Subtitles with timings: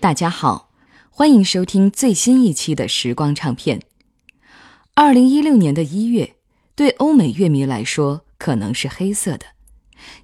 [0.00, 0.70] 大家好，
[1.10, 3.82] 欢迎收听最新一期的时光唱片。
[4.94, 6.36] 二零一六年的一月，
[6.74, 9.44] 对欧美乐迷来说可能是黑色的，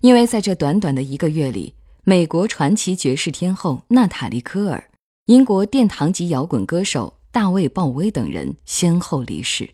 [0.00, 4.88] 因为在这短短的一个月里，美国传奇爵士天后娜塔莉·科尔、
[5.26, 9.68] 英国殿堂级摇滚歌手大卫·鲍威等人先后离世。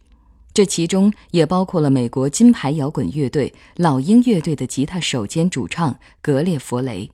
[0.53, 7.09] 这其中也包括了美国金牌摇滚乐队老鹰乐队的吉他手兼主唱格列佛雷。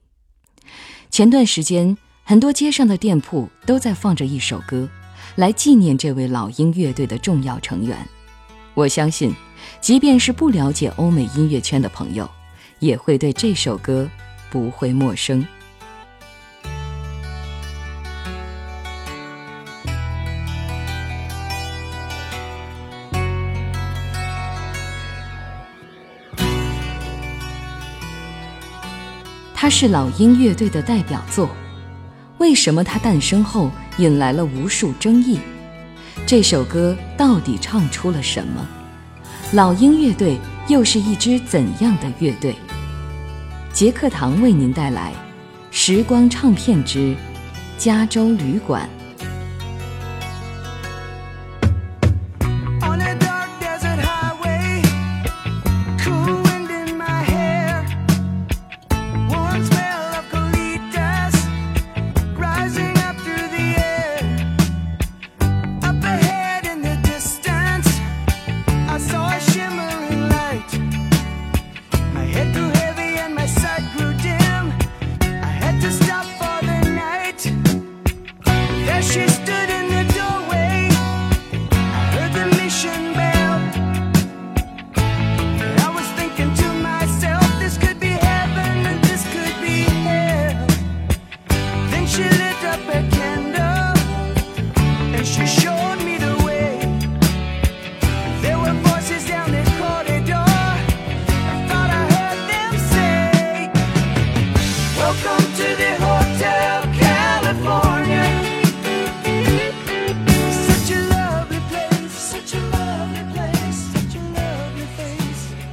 [1.11, 1.97] 前段时间，
[2.29, 4.87] 很多街上的店铺都在放着一首歌，
[5.37, 7.97] 来纪念这位老鹰乐队的重要成员。
[8.75, 9.35] 我相信，
[9.81, 12.29] 即便是不了解欧美音乐圈的朋友，
[12.81, 14.07] 也会对这首歌
[14.51, 15.43] 不会陌生。
[29.55, 31.49] 它是老鹰乐队的代表作，
[32.39, 35.41] 为什么它诞生后引来了无数争议？
[36.25, 38.67] 这首歌到底唱出了什么？
[39.53, 42.55] 老鹰乐队又是一支怎样的乐队？
[43.73, 45.13] 杰克堂为您带来
[45.73, 47.17] 《时光唱片之
[47.77, 48.89] 加州旅馆》。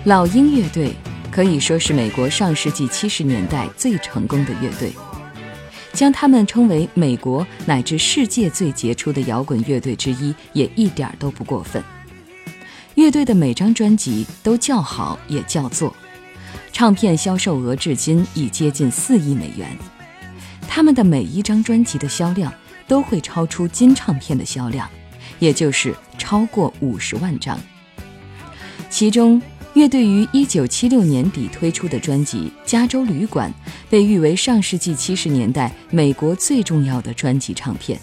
[0.05, 0.93] 老鹰乐队
[1.31, 4.93] 可以说是美国上世纪七十年代最成功的乐队，
[5.93, 11.83] 将他们称为美国乃至世界最杰出的摇滚乐队之一，也一点都不过分。
[12.93, 15.91] 乐队的每张专辑都叫好也叫座，
[16.72, 19.67] 唱片销售额至今已接近四亿美元。
[20.67, 22.53] 他们的每一张专辑的销量
[22.87, 24.87] 都会超出金唱片的销量，
[25.39, 27.59] 也就是超过五十万张，
[28.87, 29.41] 其中。
[29.75, 33.53] 乐队于一九七六年底推出的专辑《加州旅馆》
[33.89, 37.99] 被誉为上世纪七十年代美国最重要的专辑唱片。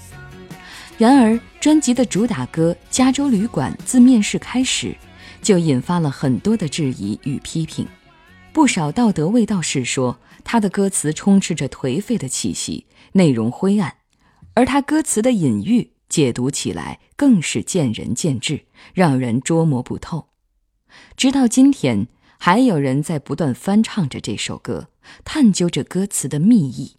[0.99, 4.95] 然而，专辑的主打歌《加州旅馆》自面世开始
[5.41, 7.87] 就引发了很多的质疑与批评。
[8.53, 13.91] 不少道德卫道士说，他的歌词充斥着颓废的气息，内容灰暗；
[14.53, 20.32] 而他歌词的隐喻解读起来更是见仁见智，让人捉摸不透。
[21.17, 22.07] 直到今天，
[22.39, 24.89] 还有人在不断翻唱着这首歌，
[25.25, 26.97] 探究着歌词的密意。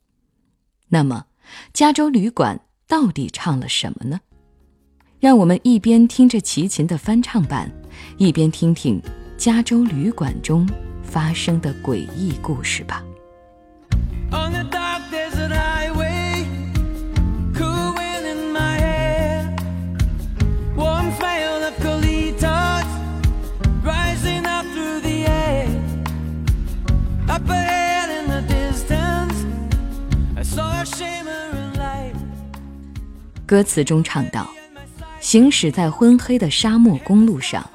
[0.90, 1.26] 那么，
[1.74, 4.22] 《加州旅馆》到底唱了什么呢？
[5.20, 7.72] 让我们一边听着齐秦的翻唱版，
[8.18, 9.02] 一边听听
[9.38, 10.68] 《加州旅馆》中
[11.02, 13.04] 发生的诡异故事吧。
[33.46, 34.50] 歌词中唱道
[35.20, 37.70] ：“行驶在昏黑的沙漠公路上，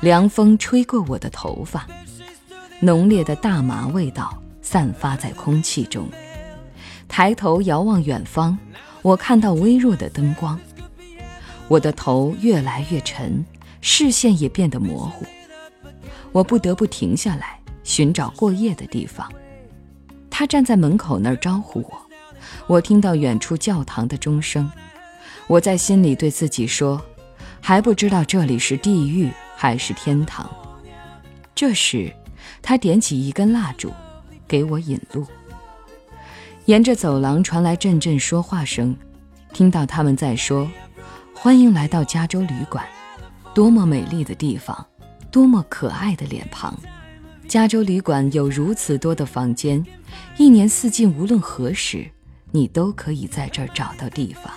[0.00, 1.86] 凉风吹过我的头发，
[2.80, 6.08] 浓烈的大麻味道散发在空气中。
[7.06, 8.58] 抬头遥望远方，
[9.00, 10.58] 我看到微弱的灯光。
[11.68, 13.44] 我的头越来越沉，
[13.80, 15.24] 视线也变得模糊。
[16.32, 19.30] 我不得不停下来寻找过夜的地方。
[20.28, 21.92] 他站在门口那儿招呼我，
[22.66, 24.68] 我听到远处教堂的钟声。”
[25.48, 27.00] 我在心里对自己说
[27.62, 30.50] ：“还不知道这里是地狱还是天堂。”
[31.54, 32.12] 这时，
[32.60, 33.92] 他点起一根蜡烛，
[34.48, 35.24] 给我引路。
[36.64, 38.96] 沿着走廊传来阵阵说话声，
[39.52, 40.68] 听到他们在说
[41.32, 42.84] ：“欢迎来到加州旅馆，
[43.54, 44.84] 多么美丽的地方，
[45.30, 46.76] 多么可爱的脸庞。
[47.46, 49.84] 加州旅馆有如此多的房间，
[50.36, 52.04] 一年四季无论何时，
[52.50, 54.52] 你都可以在这儿找到地方。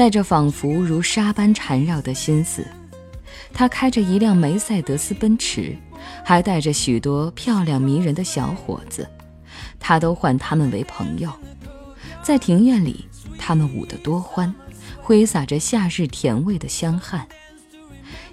[0.00, 2.66] 带着仿佛如沙般缠绕的心思，
[3.52, 5.76] 他开着一辆梅赛德斯奔驰，
[6.24, 9.06] 还带着许多漂亮迷人的小伙子，
[9.78, 11.30] 他都唤他们为朋友。
[12.22, 13.04] 在庭院里，
[13.36, 14.50] 他们舞得多欢，
[15.02, 17.28] 挥洒着夏日甜味的香汗。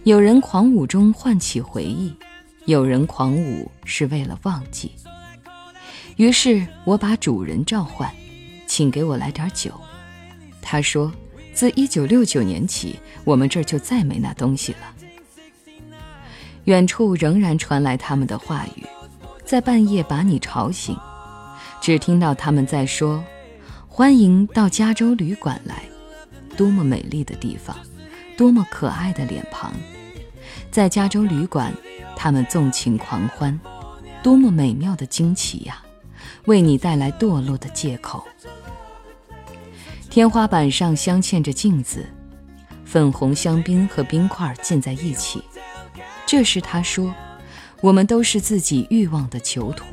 [0.05, 2.15] 有人狂舞中唤起回忆，
[2.63, 4.93] 有人狂舞是为了忘记。
[6.15, 8.09] 于是我把主人召唤，
[8.65, 9.69] 请给我来点酒。
[10.61, 11.11] 他说。
[11.57, 14.93] 自一九六九年起，我们这儿就再没那东西了。
[16.65, 18.85] 远处仍然传来他们的话语，
[19.43, 20.95] 在半夜把你吵醒，
[21.81, 23.23] 只听到他们在说
[23.89, 25.81] ：“欢迎到加州旅馆来，
[26.55, 27.75] 多么美丽的地方，
[28.37, 29.73] 多么可爱的脸庞。”
[30.69, 31.73] 在加州旅馆，
[32.15, 33.59] 他们纵情狂欢，
[34.21, 35.81] 多么美妙的惊奇呀！
[36.45, 38.23] 为你带来堕落的借口。
[40.17, 42.03] 天花板上镶嵌着镜子，
[42.83, 45.39] 粉红香槟和冰块浸在一起。
[46.25, 47.13] 这时他说
[47.81, 49.85] ：“我们都是自己欲望的囚徒。”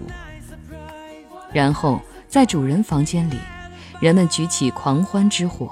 [1.52, 3.36] 然后在主人房间里，
[4.00, 5.70] 人们举起狂欢之火，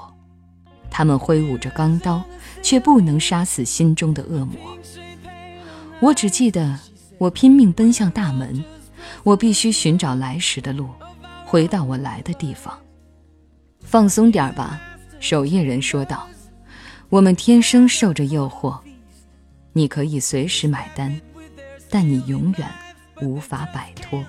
[0.87, 2.23] 他们挥舞着钢刀，
[2.61, 4.55] 却不能杀死心中的恶魔。
[5.99, 6.79] 我只记得，
[7.17, 8.63] 我拼命奔向大门，
[9.23, 10.89] 我必须寻找来时的路，
[11.43, 12.77] 回到我来的地方。
[13.93, 14.81] 放松点儿吧，
[15.19, 16.27] 守夜人说道。
[17.09, 18.79] 我们天生受着诱惑，
[19.71, 21.21] 你可以随时买单，
[21.91, 22.67] 但你永远
[23.21, 24.25] 无法摆脱。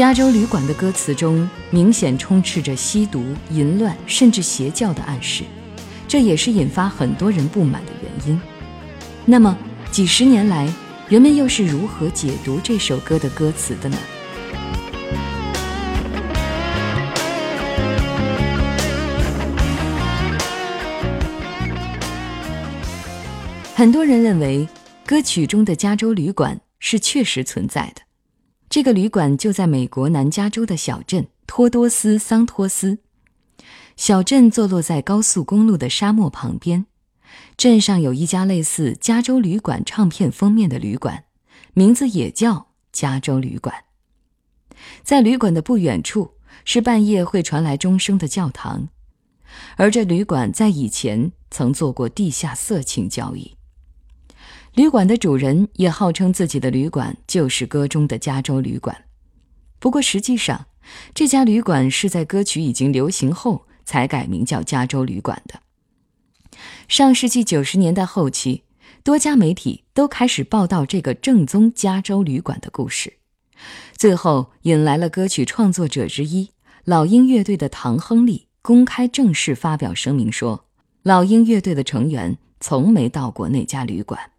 [0.00, 5.44] 加州旅馆的歌词中明显充斥着吸毒、淫乱，甚至邪教的暗示，
[6.08, 8.40] 这也是引发很多人不满的原因。
[9.26, 9.54] 那么，
[9.90, 10.66] 几十年来，
[11.10, 13.98] 人们又是如何解读这首歌的歌词的呢？
[23.74, 24.66] 很多人认为，
[25.04, 28.09] 歌曲中的加州旅馆是确实存在的。
[28.70, 32.98] 这个旅馆就在美国南加州的小镇托多斯桑托斯。
[33.96, 36.86] 小镇坐落在高速公路的沙漠旁边，
[37.56, 41.24] 镇上有一家类似加州旅馆唱片封面的旅馆，
[41.74, 43.74] 名字也叫加州旅馆。
[45.02, 46.34] 在旅馆的不远处
[46.64, 48.88] 是半夜会传来钟声的教堂，
[49.74, 53.56] 而这旅馆在以前曾做过地下色情交易。
[54.74, 59.04] 旅馆的主人也号称自己的旅馆就是歌中的加州旅馆，
[59.80, 60.66] 不过实际上，
[61.12, 65.60] 这家旅馆是在歌曲已经流行后才改名叫加州旅馆的。
[66.86, 68.62] 上世纪九十年代后期，
[69.02, 73.14] 多家媒体都开始报道这个正宗加州旅馆的故事，
[73.96, 76.50] 最后引来了歌曲创作者之一
[76.84, 80.66] 老鹰乐队的唐·亨利公开正式发表声明说，
[81.02, 84.30] 老鹰乐队的成员从没到过那家旅馆。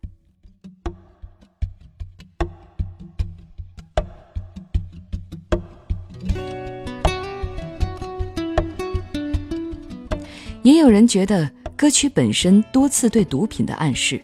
[10.64, 14.22] 也有人觉得歌曲本身多次对毒品的暗示，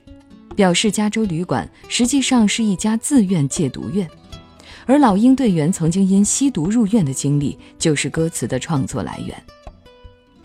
[0.56, 4.08] 表示加州旅馆实际上是一家自愿戒毒院，
[4.86, 9.36] 而老鹰队员曾经因吸毒入院的经历就是歌词的创作来源。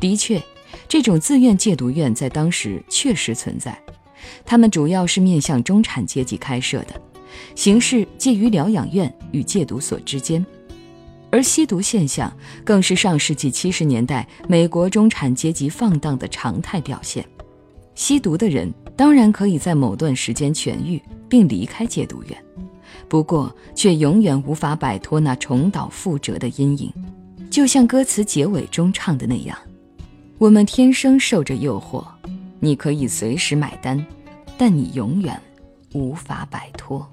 [0.01, 0.43] 的确，
[0.89, 3.79] 这种自愿戒毒院在当时确实存在，
[4.47, 7.01] 他们主要是面向中产阶级开设的，
[7.55, 10.45] 形式介于疗养院与戒毒所之间。
[11.33, 12.31] 而吸毒现象
[12.63, 17.27] 更是上世纪七十年代美国中产阶级放荡的常态表现。
[17.95, 22.45] 吸毒的人当然可以在某段时间痊愈并离开戒毒院，
[23.09, 26.93] 不过却永远无法摆脱那重蹈覆辙的阴影。
[27.51, 29.57] 就像歌词结尾中唱的那样
[30.37, 32.05] ：“我们天生受着诱惑，
[32.61, 34.05] 你可以随时买单，
[34.59, 35.41] 但你永远
[35.95, 37.07] 无法摆脱。”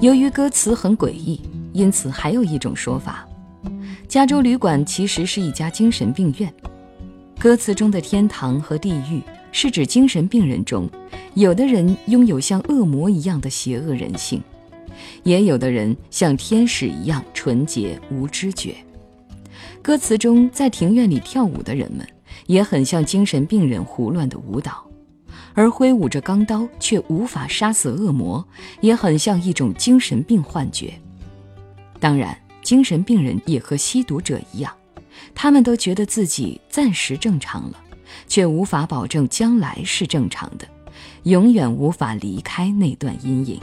[0.00, 1.40] 由于歌词很诡异，
[1.72, 3.26] 因此还有一种说法：
[4.06, 6.52] 加州旅馆其实是一家精神病院。
[7.36, 10.88] 歌词中的天堂和地狱是指精神病人中
[11.34, 14.40] 有的人拥有像恶魔一样的邪恶人性，
[15.24, 18.76] 也有的人像天使一样纯洁无知觉。
[19.82, 22.06] 歌词中在庭院里跳舞的人们，
[22.46, 24.87] 也很像精神病人胡乱的舞蹈；
[25.58, 28.46] 而挥舞着钢刀却无法杀死恶魔，
[28.80, 30.94] 也很像一种精神病幻觉。
[31.98, 34.72] 当然，精神病人也和吸毒者一样，
[35.34, 37.80] 他们都觉得自己暂时正常了，
[38.28, 40.68] 却无法保证将来是正常的。
[41.24, 43.60] 永远无法离开那段阴影。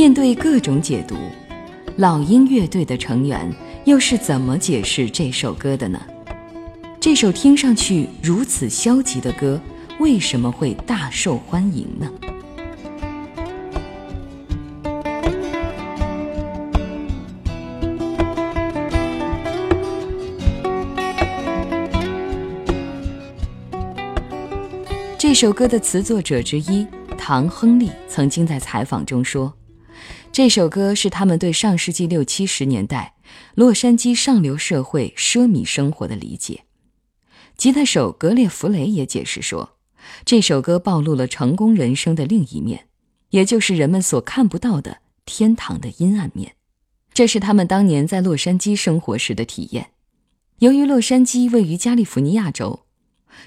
[0.00, 1.14] 面对各种解读，
[1.98, 3.54] 老鹰乐队的成员
[3.84, 6.00] 又是怎么解释这首歌的呢？
[6.98, 9.60] 这首听上去如此消极的歌，
[9.98, 12.10] 为什么会大受欢迎呢？
[25.18, 26.86] 这首歌的词作者之一
[27.18, 29.52] 唐·亨利曾经在采访中说
[30.32, 33.14] ：“这首歌是他们对上世纪六七十年代
[33.54, 36.64] 洛杉矶上流社会奢靡生活的理解。”
[37.58, 39.76] 吉他手格列弗雷也解释说
[40.24, 42.86] ：“这首歌暴露了成功人生的另一面，
[43.30, 46.54] 也就是人们所看不到的天堂的阴暗面。
[47.12, 49.90] 这是他们当年在洛杉矶生活时的体验。
[50.60, 52.80] 由于洛杉矶位于加利福尼亚州。”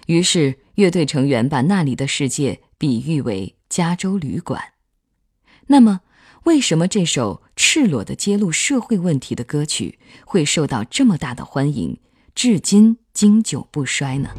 [0.07, 4.73] 于是，乐队成员把那里的世界比喻为加州旅馆。
[5.67, 6.01] 那么，
[6.43, 11.97] 为什么这首赤裸的揭露社会问题的歌曲会受到这么大的欢迎，
[12.35, 14.29] 至今经久不衰呢？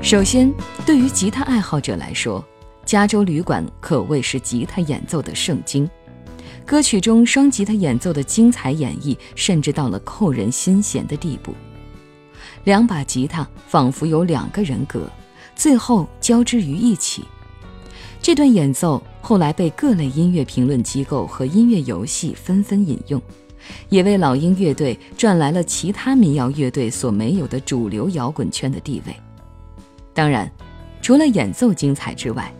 [0.00, 0.54] 首先，
[0.86, 2.46] 对于吉他爱好者来说，
[2.84, 5.88] 加州旅馆可谓是吉他演奏的圣经。
[6.64, 11.52] 歌曲中双吉他演奏的精彩演绎，甚至到了扣人心弦的地步。
[12.62, 15.10] 两把吉他仿佛有两个人格，
[15.58, 17.22] 最后交织于一起。
[18.22, 23.20] 这段演奏后来被各类音乐评论机构和音乐游戏纷纷引用，
[23.90, 29.14] 也为老鹰乐队赚来了其他民谣乐队所没有的主流摇滚圈的地位。
[30.14, 30.50] 当然，
[31.02, 32.50] 除了演奏精彩之外，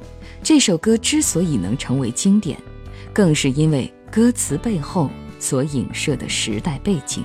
[0.43, 2.59] 这首歌之所以能成为经典，
[3.15, 3.91] 更是因为。
[4.11, 7.23] 歌词背后所影射的时代背景。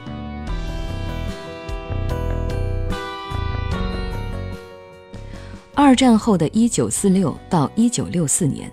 [5.83, 8.71] 二战后的一九四六到一九六四年，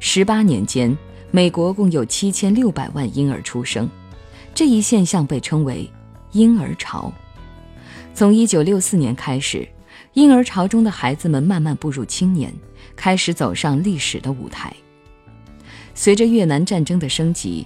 [0.00, 0.98] 十八年间，
[1.30, 3.88] 美国共有七千六百万婴儿出生，
[4.52, 5.88] 这一现象被称为
[6.34, 7.12] “婴儿潮”。
[8.12, 9.66] 从一九六四年开始，
[10.14, 12.52] 婴儿潮中的孩子们慢慢步入青年，
[12.96, 14.74] 开始走上历史的舞台。
[15.94, 17.64] 随着越南战争的升级，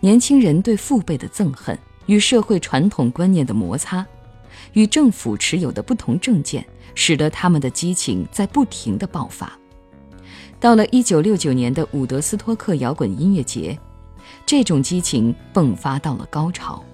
[0.00, 4.04] 年轻人对父辈的憎恨与社会传统观念的摩擦，
[4.72, 6.64] 与政府持有的不同政见，
[6.94, 9.52] 使得他们的激情在不停的爆发。
[10.60, 13.78] 到了1969年的伍德斯托克摇滚音乐节，
[14.44, 16.84] 这种激情迸发到了高潮。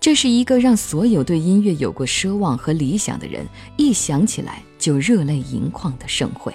[0.00, 3.46] 这是一个让所有对音乐有过奢望和理想的人
[3.76, 6.54] 一想起来就热泪盈眶的盛会。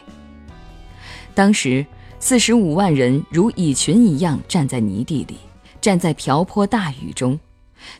[1.33, 1.85] 当时。
[2.17, 5.37] 四十五万人如蚁群一样站在泥地里，
[5.79, 7.37] 站在瓢泼大雨中。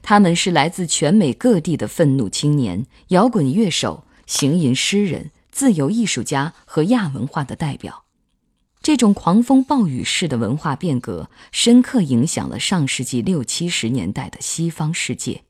[0.02, 8.04] 他们是来自全美各地的愤怒青年、摇滚乐手、行吟诗人、自由艺术家和亚文化的代表。
[8.82, 15.44] 这种狂风暴雨式的文化变革，深刻影响了上世纪六七十年代的西方世界。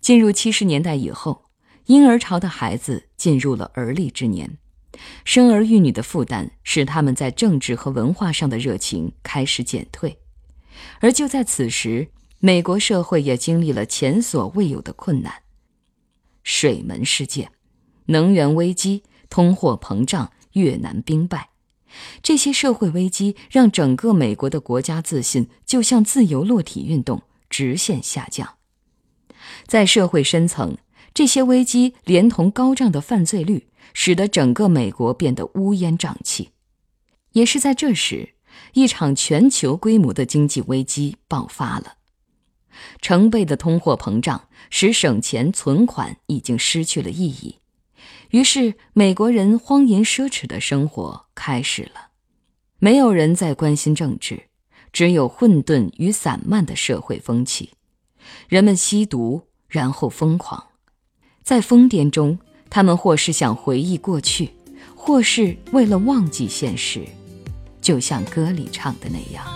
[0.00, 1.46] 进入七十年代以后，
[1.86, 4.58] 婴儿潮的孩子进入了而立之年。
[5.24, 10.18] 生儿育女的负担使他们在政治和文化上的热情开始减退，
[11.00, 12.08] 而就在此时，
[12.38, 15.42] 美国社会也经历了前所未有的困难：
[16.42, 17.50] 水门事件、
[18.06, 21.50] 能源危机、通货膨胀、越南兵败。
[22.22, 28.56] 这些社会危机让整个美国的国家自信就像自由落体运动直线下降。
[29.66, 30.76] 在社会深层，
[31.14, 33.68] 这些危机连同高涨的犯罪率。
[33.98, 36.50] 使得整个美国变得乌烟瘴气，
[37.32, 38.34] 也是在这时，
[38.74, 41.95] 一场全球规模的经济危机爆发了。
[43.00, 47.56] 成倍的通货膨胀使省钱存款已经失去了意义，
[48.30, 52.08] 于是美国人荒淫奢侈的生活开始了。
[52.78, 54.44] 没有人再关心政治，
[54.92, 57.70] 只有混沌与散漫的社会风气。
[58.48, 60.66] 人们吸毒，然后疯狂，
[61.42, 62.38] 在疯癫中。
[62.68, 64.50] 他们或是想回忆过去，
[64.96, 67.06] 或是为了忘记现实，
[67.80, 69.46] 就像歌里唱的那样。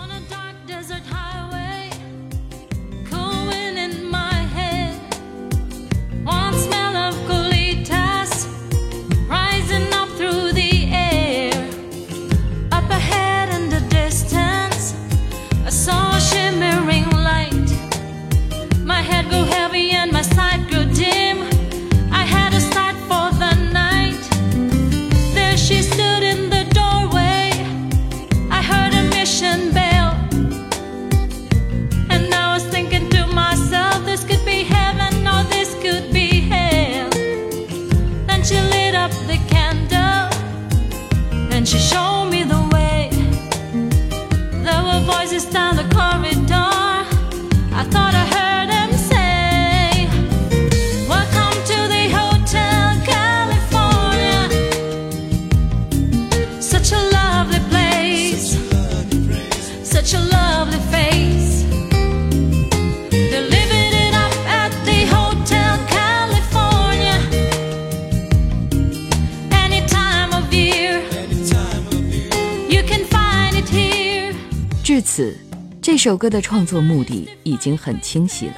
[76.03, 78.55] 首歌的创作目的已经很清晰了。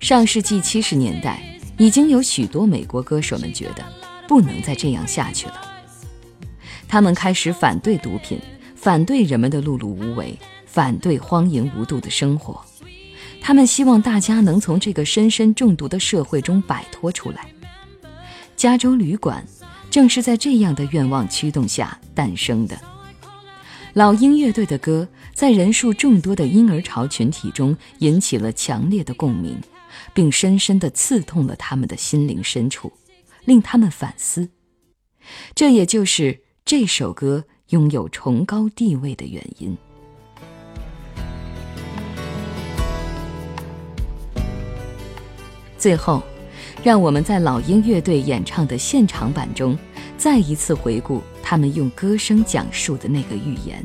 [0.00, 1.42] 上世纪七十年代，
[1.78, 3.82] 已经有许多美国歌手们觉得
[4.28, 5.54] 不能再这样下去了。
[6.86, 8.38] 他们开始反对毒品，
[8.76, 12.62] 反对人们的碌碌无为，反对荒淫无度的生活。
[13.40, 17.46] 他们希望大家能从这个深深中毒的社会中摆脱出来。
[18.56, 19.42] 加州旅馆
[19.90, 22.78] 正是在这样的愿望驱动下诞生的。
[23.94, 29.60] 老鹰乐队的歌在人数众多的婴儿潮群体中引起了强烈的共鸣，
[30.14, 32.92] 并深深地刺痛了他们的心灵深处，
[33.44, 34.48] 令他们反思。
[35.54, 39.76] 这也就是这首歌拥有崇高地位的原因。
[45.78, 46.22] 最后，
[46.84, 49.76] 让我们在老鹰乐队演唱的现场版中。
[50.18, 53.84] 再一次回顾他们用歌声讲述的那个预言，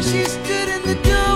[0.00, 1.27] She stood in the doorway,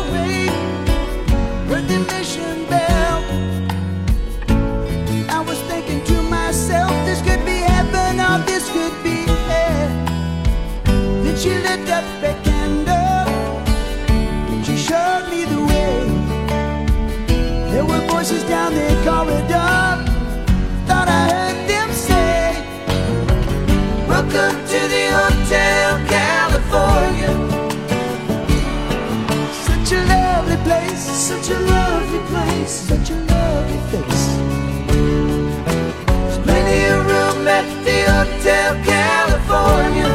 [38.23, 40.07] Hotel California.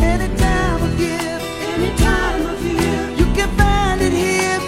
[0.00, 1.40] Any time of year,
[1.72, 4.60] any time of year, you can find it here.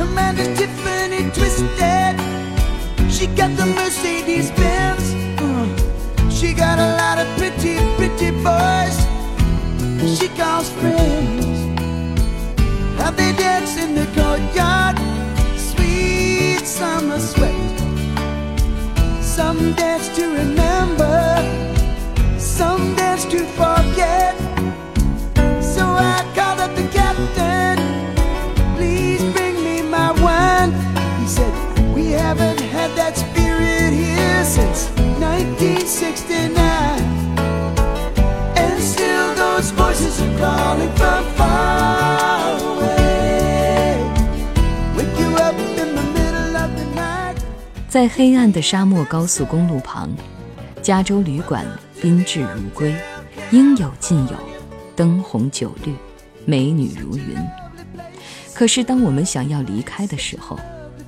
[0.00, 2.14] Amanda's Tiffany twisted.
[3.10, 5.14] She got the Mercedes Benz.
[5.42, 8.96] Uh, she got a lot of pretty, pretty boys.
[10.16, 11.58] She calls friends.
[13.00, 14.96] How they dance in the courtyard.
[15.58, 17.49] Sweet summer sweat.
[19.42, 21.18] Some dance to remember.
[22.38, 24.36] Some dance to forget.
[25.62, 27.78] So I called up the captain.
[28.76, 30.72] Please bring me my wine.
[31.18, 31.52] He said,
[31.94, 36.58] We haven't had that spirit here since 1969.
[38.58, 40.59] And still those voices are calling
[47.90, 50.08] 在黑暗的沙漠高速公路旁，
[50.80, 51.66] 加州旅馆
[52.00, 52.94] 宾至如归，
[53.50, 54.36] 应有尽有，
[54.94, 55.92] 灯红酒绿，
[56.44, 57.36] 美女如云。
[58.54, 60.56] 可是当我们想要离开的时候，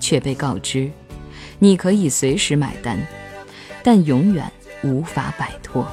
[0.00, 0.90] 却被告知，
[1.60, 2.98] 你可以随时买单，
[3.84, 4.50] 但永远
[4.82, 5.86] 无法摆脱。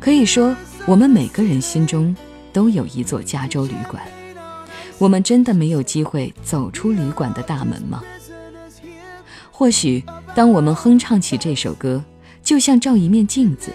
[0.00, 2.14] 可以说，我们每个人心中
[2.52, 4.02] 都有一座加州旅馆，
[4.98, 8.02] 我们真的没有机会走出旅馆的大门吗？
[9.50, 10.02] 或许，
[10.34, 12.02] 当我们哼唱起这首歌，
[12.42, 13.70] 就像照一面镜子，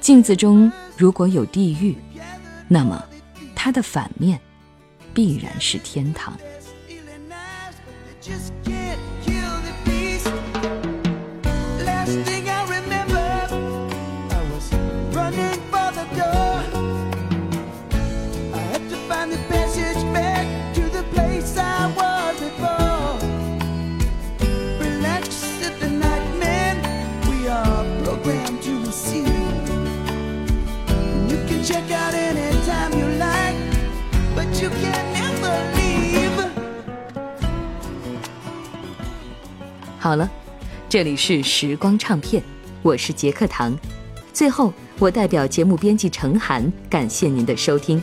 [0.00, 1.96] 镜子中如果有地狱，
[2.68, 3.02] 那么
[3.54, 4.38] 它的反面
[5.14, 6.36] 必然是天堂。
[40.04, 40.30] 好了，
[40.86, 42.42] 这里是时光唱片，
[42.82, 43.74] 我是杰克唐。
[44.34, 48.02] 最后，我代表节目编辑程涵，感谢您的收听。